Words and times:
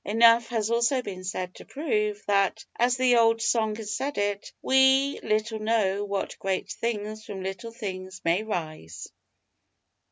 Enough 0.03 0.47
has 0.47 0.71
also 0.71 1.03
been 1.03 1.23
said 1.23 1.53
to 1.53 1.65
prove, 1.65 2.23
that, 2.25 2.65
as 2.75 2.97
the 2.97 3.17
old 3.17 3.39
song 3.39 3.75
has 3.75 3.95
it, 4.01 4.51
"we 4.59 5.19
little 5.21 5.59
know 5.59 6.03
what 6.05 6.39
great 6.39 6.71
things 6.71 7.23
from 7.23 7.43
little 7.43 7.71
things 7.71 8.19
may 8.25 8.41
rise." 8.41 9.07